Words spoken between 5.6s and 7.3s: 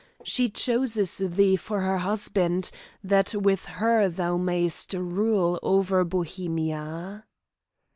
over Bohemia."